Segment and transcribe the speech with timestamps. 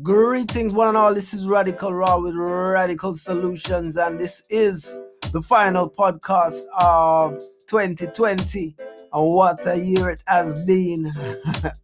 [0.00, 1.12] Greetings, one and all.
[1.12, 4.98] This is Radical Raw with Radical Solutions, and this is
[5.32, 8.74] the final podcast of 2020.
[9.12, 11.12] And what a year it has been!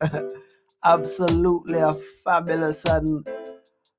[0.84, 1.92] Absolutely a
[2.24, 3.28] fabulous and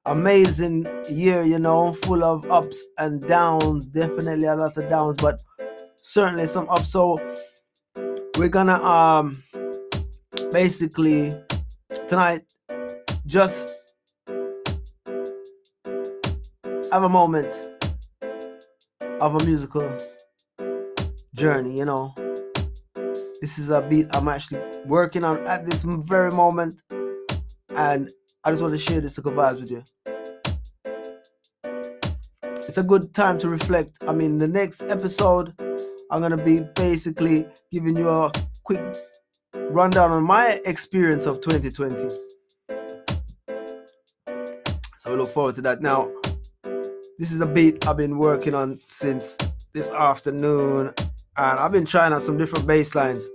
[0.08, 3.88] amazing year, you know, full of ups and downs.
[3.90, 5.40] Definitely a lot of downs, but
[5.96, 6.92] certainly some ups.
[6.92, 7.16] So
[8.40, 9.44] we're gonna um
[10.52, 11.32] basically
[12.08, 12.52] tonight
[13.28, 13.79] just
[16.92, 17.70] have a moment
[19.22, 19.98] of a musical
[21.36, 22.14] journey, you know.
[23.42, 26.82] This is a beat I'm actually working on at this very moment,
[27.76, 28.10] and
[28.44, 29.84] I just want to share this little vibes with you.
[32.68, 34.04] It's a good time to reflect.
[34.08, 35.54] I mean, the next episode,
[36.12, 38.32] I'm gonna be basically giving you a
[38.64, 38.82] quick
[39.70, 42.10] rundown on my experience of 2020.
[44.98, 45.82] So we look forward to that.
[45.82, 46.12] Now,
[47.20, 49.36] this is a beat I've been working on since
[49.74, 50.94] this afternoon,
[51.38, 53.30] and I've been trying out some different bass lines.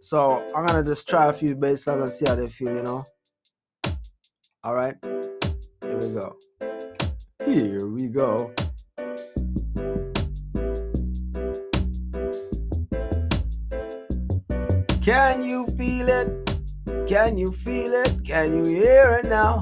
[0.00, 2.82] So I'm gonna just try a few bass lines and see how they feel, you
[2.82, 3.04] know.
[4.66, 6.38] Alright, here we go.
[7.44, 8.50] Here we go.
[15.02, 17.06] Can you feel it?
[17.06, 18.24] Can you feel it?
[18.24, 19.60] Can you hear it now?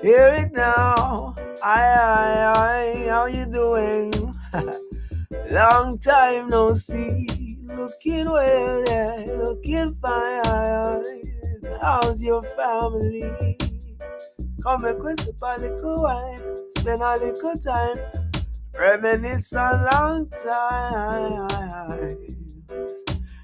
[0.00, 1.34] Hear it now.
[1.64, 4.12] Aye, aye, aye, how you doing?
[5.52, 7.56] Long time no see.
[7.76, 11.02] Looking well, yeah, looking fine.
[11.80, 13.56] How's your family?
[14.64, 16.56] Come and quit a little wine.
[16.78, 17.96] Spend a little time.
[18.76, 21.46] Reminisce a long time.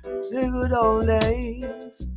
[0.03, 2.09] The good old days.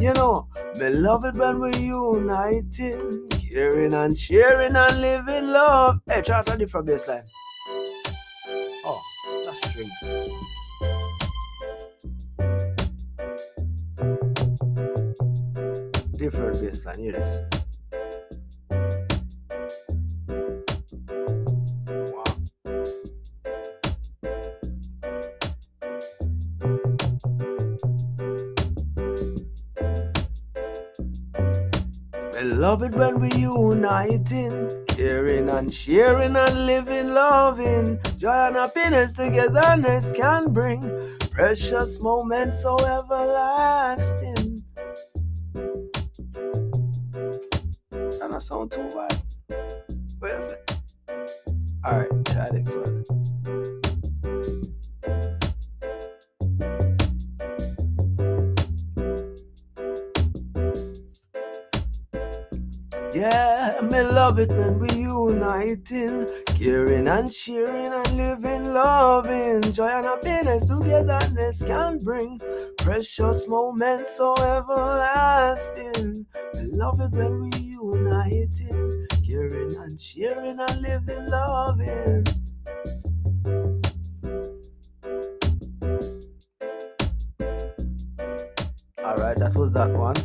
[0.00, 0.48] You know,
[0.80, 6.00] me love it when we're uniting Sharing and sharing and living love.
[6.08, 7.22] Hey, try out a different bass line.
[8.84, 9.00] Oh,
[9.44, 9.92] that's strings.
[16.18, 17.63] Different bass line, hear this.
[32.54, 37.98] Love it when we uniting, caring and sharing and living, loving.
[38.16, 40.80] Joy and happiness togetherness can bring
[41.30, 44.58] precious moments so everlasting.
[48.22, 49.16] And I sound too wide.
[50.20, 50.78] Where is it?
[51.86, 53.33] Alright, try this one.
[63.14, 66.26] Yeah, me love it when we uniting,
[66.58, 69.62] caring and sharing and living, loving.
[69.72, 72.40] Joy and happiness togetherness can bring
[72.78, 76.26] precious moments so everlasting.
[76.54, 82.24] Me love it when we uniting, caring and sharing and living, loving.
[89.04, 90.16] Alright, that was that one.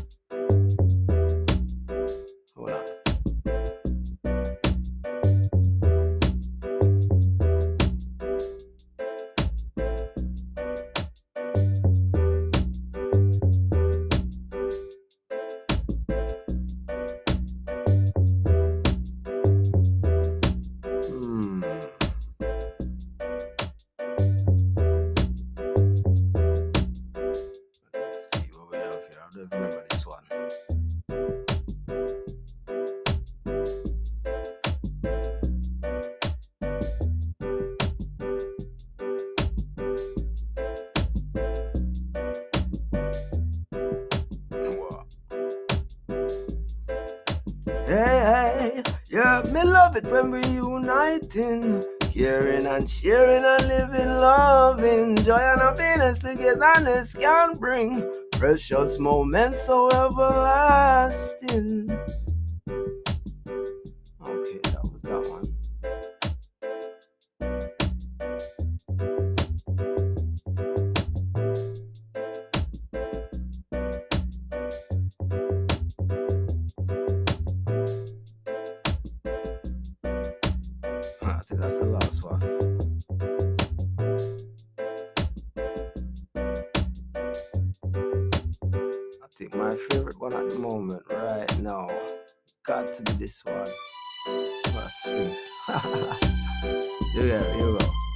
[47.89, 51.81] Hey, yeah, me love it when we uniting.
[52.13, 55.15] Caring and sharing and living, loving.
[55.15, 61.89] Joy and happiness togetherness can bring precious moments so everlasting.
[81.51, 82.39] That's the last one.
[89.23, 91.87] I think my favorite one at the moment, right now,
[92.67, 93.65] got to be this one.
[94.75, 95.49] My strings.
[97.13, 97.41] here we go.
[97.41, 98.08] Here we go.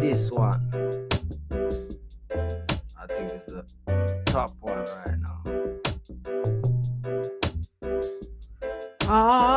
[0.00, 0.60] This one.
[2.98, 3.64] I think it's the
[4.26, 5.42] top one right now.
[9.08, 9.49] Ah,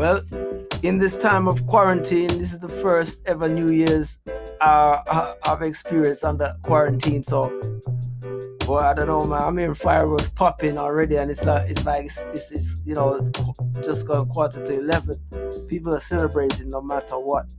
[0.00, 0.22] Well,
[0.82, 4.18] in this time of quarantine, this is the first ever New Year's
[4.62, 7.22] uh, uh I've experienced under quarantine.
[7.22, 7.50] So,
[8.64, 9.42] boy, I don't know, man.
[9.42, 13.20] I'm hearing fireworks popping already, and it's like it's like it's, it's, it's you know
[13.84, 15.16] just going quarter to eleven.
[15.68, 17.52] People are celebrating no matter what.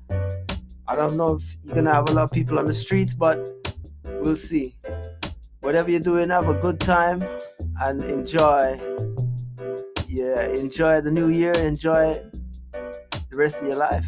[0.87, 3.51] I don't know if you're gonna have a lot of people on the streets, but
[4.19, 4.75] we'll see.
[5.59, 7.21] Whatever you're doing, have a good time
[7.81, 8.79] and enjoy
[10.39, 12.15] enjoy the new year, enjoy
[12.71, 14.05] the rest of your life.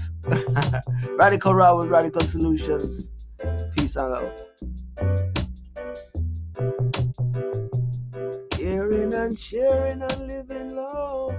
[1.17, 3.09] Radical Raw with Radical Solutions.
[3.75, 4.31] Peace and love.
[8.51, 11.35] Caring and sharing and living love.